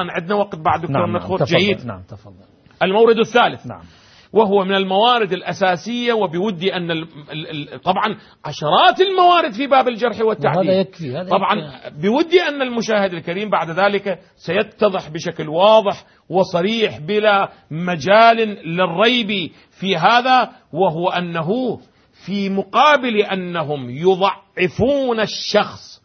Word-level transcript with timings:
عندنا 0.00 0.34
وقت 0.34 0.56
بعد 0.56 0.80
دكتور 0.80 0.96
نعم 1.06 1.12
مدخول 1.12 1.38
تفضل. 1.38 1.56
جيد. 1.58 1.86
نعم 1.86 2.02
تفضل. 2.02 2.44
المورد 2.82 3.18
الثالث. 3.18 3.66
نعم. 3.66 3.82
وهو 4.32 4.64
من 4.64 4.74
الموارد 4.74 5.32
الأساسية 5.32 6.12
وبودي 6.12 6.74
أن 6.76 6.90
ال- 6.90 7.08
ال- 7.32 7.72
ال- 7.74 7.80
طبعا 7.80 8.16
عشرات 8.44 9.00
الموارد 9.00 9.52
في 9.52 9.66
باب 9.66 9.88
الجرح 9.88 10.20
والتعديل. 10.20 10.70
يكفي 10.70 11.16
هذا 11.16 11.28
طبعا 11.28 11.54
يكفي. 11.54 11.90
بودي 12.08 12.42
أن 12.42 12.62
المشاهد 12.62 13.12
الكريم 13.14 13.50
بعد 13.50 13.70
ذلك 13.70 14.18
سيتضح 14.36 15.08
بشكل 15.08 15.48
واضح 15.48 16.04
وصريح 16.28 16.98
بلا 16.98 17.48
مجال 17.70 18.36
للريب 18.68 19.50
في 19.80 19.96
هذا 19.96 20.50
وهو 20.72 21.08
أنه 21.08 21.78
في 22.26 22.48
مقابل 22.50 23.16
أنهم 23.22 23.90
يضعفون 23.90 25.20
الشخص 25.20 26.02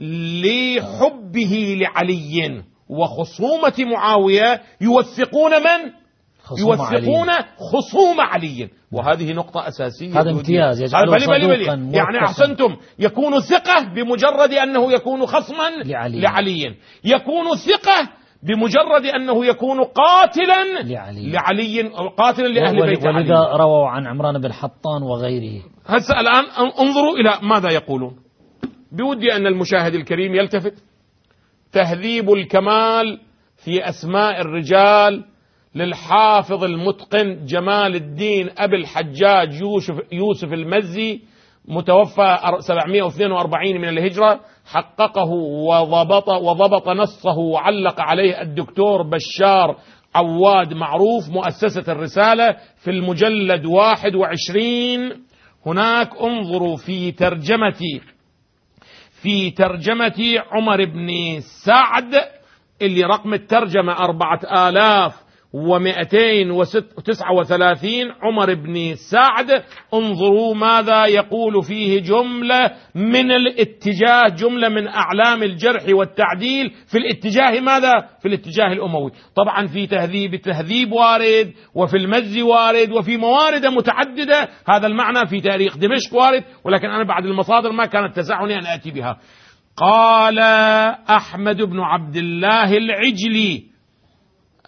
لحبه 0.00 1.76
لعلي 1.80 2.62
وخصومة 2.88 3.90
معاوية 3.92 4.60
يوثقون 4.80 5.50
من؟ 5.50 5.92
خصوم 6.44 6.68
يوثقون 6.68 7.30
علي. 7.30 7.44
خصوم 7.72 8.20
علي 8.20 8.68
وهذه 8.92 9.32
نقطة 9.32 9.68
أساسية 9.68 10.20
هذا 10.20 10.30
امتياز، 10.30 10.82
يجعله 10.82 11.12
بلي 11.12 11.26
بلي 11.26 11.46
بلي. 11.46 11.96
يعني. 11.96 12.18
أحسنتم 12.18 12.76
يكون 12.98 13.40
ثقة 13.40 13.94
بمجرد 13.94 14.52
أنه 14.52 14.92
يكون 14.92 15.26
خصما 15.26 15.70
لعلي. 15.84 16.20
لعلي 16.20 16.74
يكون 17.04 17.56
ثقة 17.56 18.08
بمجرد 18.42 19.04
أنه 19.16 19.46
يكون 19.46 19.84
قاتلا 19.84 20.82
لعلي. 20.82 21.32
لعلي 21.32 21.82
قاتلا 22.18 22.48
لأهل 22.48 22.86
بيت 22.86 23.06
ولذا 23.06 23.10
علي 23.10 23.58
رووا 23.58 23.88
عن 23.88 24.06
عمران 24.06 24.40
بن 24.40 24.52
حطان 24.52 25.02
وغيره 25.02 25.62
هسه 25.86 26.20
الآن 26.20 26.44
انظروا 26.80 27.16
إلى 27.16 27.48
ماذا 27.48 27.70
يقولون 27.70 28.16
بودي 28.92 29.36
أن 29.36 29.46
المشاهد 29.46 29.94
الكريم 29.94 30.34
يلتفت 30.34 30.74
تهذيب 31.80 32.30
الكمال 32.32 33.20
في 33.64 33.88
أسماء 33.88 34.40
الرجال 34.40 35.24
للحافظ 35.74 36.64
المتقن 36.64 37.44
جمال 37.46 37.94
الدين 37.94 38.50
أبي 38.58 38.76
الحجاج 38.76 39.54
يوسف, 39.60 39.94
يوسف 40.12 40.52
المزي 40.52 41.20
متوفى 41.68 42.38
أر- 42.42 42.58
742 42.60 43.80
من 43.80 43.88
الهجرة 43.88 44.40
حققه 44.72 45.28
وضبط, 45.68 46.28
وضبط 46.28 46.88
نصه 46.88 47.38
وعلق 47.38 48.00
عليه 48.00 48.40
الدكتور 48.42 49.02
بشار 49.02 49.76
عواد 50.14 50.72
معروف 50.74 51.28
مؤسسة 51.28 51.92
الرسالة 51.92 52.56
في 52.84 52.90
المجلد 52.90 53.66
21 53.66 55.12
هناك 55.66 56.10
انظروا 56.22 56.76
في 56.76 57.12
ترجمة 57.12 57.80
في 59.26 59.50
ترجمة 59.50 60.42
عمر 60.52 60.84
بن 60.84 61.08
سعد 61.40 62.14
اللي 62.82 63.02
رقم 63.02 63.34
الترجمة 63.34 63.92
أربعة 63.92 64.40
آلاف. 64.68 65.25
ومئتين 65.56 66.50
وتسعة 66.50 67.32
وثلاثين 67.38 68.12
عمر 68.22 68.54
بن 68.54 68.94
سعد. 68.94 69.64
انظروا 69.94 70.54
ماذا 70.54 71.06
يقول 71.06 71.62
فيه 71.62 72.00
جملة 72.00 72.70
من 72.94 73.32
الاتجاه 73.32 74.28
جملة 74.28 74.68
من 74.68 74.88
أعلام 74.88 75.42
الجرح 75.42 75.82
والتعديل. 75.88 76.70
في 76.86 76.98
الاتجاه 76.98 77.60
ماذا؟ 77.60 77.92
في 78.20 78.28
الاتجاه 78.28 78.72
الأموي. 78.72 79.10
طبعا 79.36 79.66
في 79.66 79.86
تهذيب 79.86 80.34
التهذيب 80.34 80.92
وارد 80.92 81.52
وفي 81.74 81.96
المز 81.96 82.38
وارد 82.38 82.92
وفي 82.92 83.16
موارد 83.16 83.66
متعددة. 83.66 84.48
هذا 84.68 84.86
المعنى 84.86 85.26
في 85.26 85.40
تاريخ 85.40 85.76
دمشق 85.76 86.14
وارد 86.14 86.44
ولكن 86.64 86.88
أنا 86.88 87.04
بعد 87.04 87.24
المصادر 87.24 87.72
ما 87.72 87.86
كانت 87.86 88.16
تسعني 88.16 88.58
أن 88.58 88.66
أتي 88.66 88.90
بها. 88.90 89.18
قال 89.76 90.38
أحمد 91.10 91.62
بن 91.62 91.80
عبد 91.80 92.16
الله 92.16 92.76
العجلي 92.76 93.75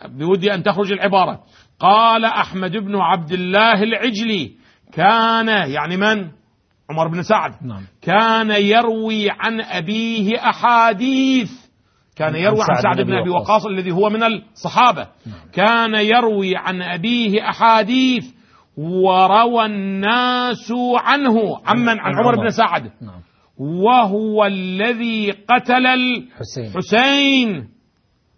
بودي 0.06 0.54
أن 0.54 0.62
تخرج 0.62 0.92
العبارة. 0.92 1.42
قال 1.80 2.24
أحمد 2.24 2.77
بن 2.77 2.96
عبد 2.96 3.32
الله 3.32 3.82
العجلي 3.82 4.52
كان 4.92 5.48
يعني 5.48 5.96
من؟ 5.96 6.28
عمر 6.90 7.08
بن 7.08 7.23
سعد. 7.23 7.52
نعم. 7.62 7.83
كان 8.02 8.50
يروي 8.50 9.30
عن 9.30 9.61
أبيه 9.61 10.39
أحاديث. 10.50 11.50
كان 12.17 12.34
يروي 12.34 12.61
عن 12.61 12.83
سعد 12.83 13.06
بن 13.06 13.12
أبي 13.12 13.30
وقاص. 13.30 13.67
الذي 13.67 13.90
هو 13.90 14.11
من 14.11 14.23
الصحابة. 14.23 15.08
كان 15.52 15.95
يروي 15.95 16.56
عن 16.56 16.83
أبيه 16.83 17.48
أحاديث 17.48 18.24
وروى 18.77 19.67
الناس 19.67 20.73
عنه. 20.96 21.61
عمن 21.67 22.00
عن 22.00 22.14
عمر. 22.14 22.36
بن 22.36 22.48
سعد. 22.48 22.83
نعم. 22.83 23.20
وهو 23.58 24.44
الذي 24.44 25.30
قتل 25.30 25.86
حسين. 26.39 26.64
الحسين 26.64 27.68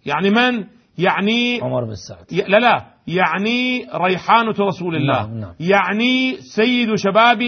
يعني 0.07 0.31
من؟ 0.31 0.65
يعني 1.05 1.61
عمر 1.63 1.85
بن 1.85 1.95
سعد. 1.95 2.49
لا 2.49 2.57
لا. 2.59 2.85
يعني 3.07 3.87
ريحانة 3.95 4.55
رسول 4.61 4.97
الله. 4.97 5.27
نعم، 5.27 5.39
نعم. 5.41 5.55
يعني 5.61 6.37
سيد 6.37 6.95
شباب 6.95 7.43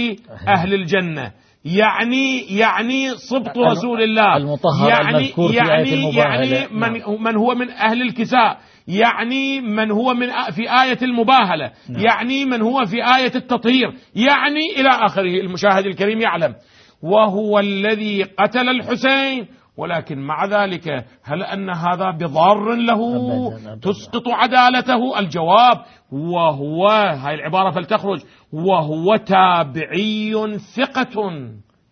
أهل. 0.48 0.74
الجنة. 0.74 1.32
يعني 1.64 2.38
يعني 2.58 3.10
صبط 3.14 3.58
الم- 3.58 3.68
رسول 3.70 4.02
الله. 4.02 4.36
المطهر 4.36 4.88
يعني 4.88 5.16
المذكور 5.16 5.48
في 5.48 5.56
يعني 5.56 5.72
آية 5.82 5.94
المباهلة. 5.94 6.56
يعني 6.56 6.74
من 6.74 6.80
نعم. 6.80 7.22
من 7.22 7.36
هو 7.36 7.54
من 7.54 7.70
أهل 7.70 8.02
الكساء. 8.02 8.58
يعني 8.88 9.60
من 9.60 9.90
هو 9.90 10.14
من 10.14 10.26
في 10.56 10.62
آية 10.82 10.98
المباهلة. 11.02 11.70
نعم. 11.88 12.02
يعني 12.04 12.44
من 12.44 12.62
هو 12.62 12.84
في 12.84 12.96
آية 13.16 13.32
التطهير. 13.34 13.92
يعني 14.14 14.60
إلى 14.80 14.88
آخره. 14.88 15.40
المشاهد 15.40 15.86
الكريم 15.86 16.20
يعلم. 16.20 16.54
وهو 17.02 17.58
الذي 17.58 18.22
قتل 18.22 18.68
الحسين. 18.68 19.46
ولكن 19.76 20.18
مع 20.18 20.44
ذلك 20.44 20.88
هل 21.22 21.42
أن 21.42 21.70
هذا 21.70 22.10
بضار 22.10 22.74
له 22.74 23.16
أبداً، 23.16 23.72
أبداً. 23.72 23.80
تسقط 23.92 24.28
عدالته 24.28 25.18
الجواب 25.18 25.78
وهو 26.12 26.88
هاي 26.88 27.34
العبارة 27.34 27.70
فلتخرج 27.70 28.20
وهو 28.52 29.16
تابعي 29.16 30.58
ثقة 30.76 31.30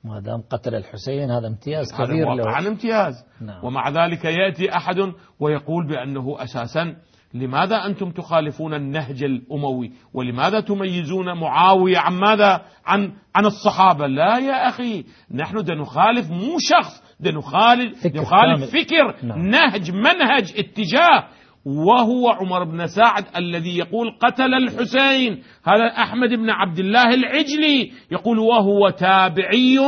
ما 0.05 0.21
دام 0.21 0.43
قتل 0.51 0.75
الحسين 0.75 1.31
هذا 1.31 1.47
امتياز 1.47 1.87
كبير 1.99 2.35
له 2.35 2.69
امتياز 2.69 3.15
نعم. 3.41 3.65
ومع 3.65 3.89
ذلك 3.89 4.25
يأتي 4.25 4.77
أحد 4.77 4.97
ويقول 5.41 5.87
بأنه 5.87 6.37
أساسا 6.43 6.97
لماذا 7.35 7.87
أنتم 7.87 8.11
تخالفون 8.11 8.75
النهج 8.75 9.23
الأموي؟ 9.23 9.93
ولماذا 10.15 10.61
تميزون 10.61 11.41
معاوية 11.41 11.99
عن 11.99 12.13
ماذا؟ 12.13 12.63
عن 12.87 13.13
عن 13.35 13.47
الصحابة؟ 13.47 14.07
لا 14.07 14.39
يا 14.39 14.69
أخي 14.69 15.05
نحن 15.35 15.63
دا 15.63 15.75
نخالف 15.75 16.31
مو 16.31 16.57
شخص 16.59 17.03
دا 17.21 17.31
نخالف 17.31 18.05
فكر 18.05 18.21
نخالف. 18.21 18.71
فكر 18.71 19.27
نعم. 19.27 19.47
نهج 19.47 19.91
منهج 19.91 20.53
اتجاه. 20.59 21.29
وهو 21.65 22.29
عمر 22.29 22.65
بن 22.65 22.87
سعد 22.87 23.25
الذي 23.37 23.79
يقول 23.79 24.19
قتل 24.21 24.55
الحسين. 24.55 25.43
هذا 25.65 25.87
أحمد 25.99 26.29
بن 26.29 26.51
عبد 26.51 26.79
الله 26.79 27.15
العجلي 27.15 27.93
يقول 28.11 28.39
وهو 28.39 28.91
تابعي. 28.91 29.79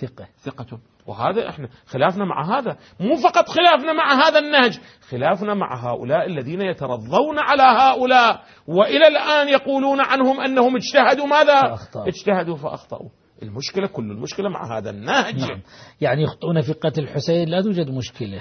ثقة. 0.00 0.26
ثقة. 0.44 0.78
وهذا 1.06 1.48
إحنا 1.48 1.68
خلافنا 1.86 2.24
مع 2.24 2.58
هذا. 2.58 2.76
مو 3.00 3.16
فقط 3.16 3.48
خلافنا 3.48 3.92
مع 3.92 4.14
هذا 4.14 4.38
النهج 4.38 4.78
خلافنا 5.10 5.54
مع 5.54 5.92
هؤلاء 5.92 6.26
الذين 6.26 6.60
يترضون 6.60 7.38
على 7.38 7.62
هؤلاء 7.62 8.40
وإلى 8.68 9.08
الآن 9.08 9.48
يقولون 9.48 10.00
عنهم 10.00 10.40
أنهم 10.40 10.76
اجتهدوا 10.76 11.26
ماذا؟ 11.26 11.60
فأخطأوا. 11.62 12.08
اجتهدوا 12.08 12.56
فأخطأوا. 12.56 13.08
المشكلة 13.42 13.86
كل 13.86 14.10
المشكلة 14.10 14.48
مع 14.48 14.78
هذا 14.78 14.90
النهج 14.90 15.40
نعم. 15.40 15.60
يعني 16.00 16.22
يخطئون 16.22 16.60
في 16.60 16.72
قتل 16.72 17.02
الحسين 17.02 17.48
لا 17.48 17.62
توجد 17.62 17.90
مشكلة. 17.90 18.40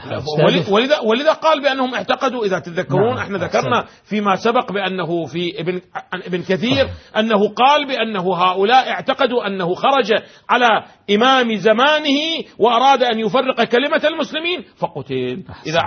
ولذا 0.69 0.99
ولذا 0.99 1.33
قال 1.33 1.61
بأنهم 1.61 1.95
اعتقدوا 1.95 2.45
إذا 2.45 2.59
تتذكرون 2.59 3.15
نعم، 3.15 3.17
إحنا. 3.17 3.37
ذكرنا 3.37 3.85
فيما 4.03 4.35
سبق 4.35 4.71
بأنه 4.71 5.25
في 5.25 5.61
ابن 5.61 5.81
عن 6.13 6.21
ابن 6.21 6.41
كثير 6.41 6.89
أنه 7.17 7.49
قال 7.49 7.87
بأنه 7.87 8.35
هؤلاء 8.35 8.89
اعتقدوا 8.89 9.47
أنه 9.47 9.73
خرج 9.73 10.13
على 10.49 10.83
إمام 11.09 11.55
زمانه 11.55 12.19
وأراد 12.57 13.03
أن 13.03 13.19
يفرق 13.19 13.63
كلمة 13.63 14.01
المسلمين 14.03 14.63
فقتل. 14.77 15.43
إذا 15.67 15.81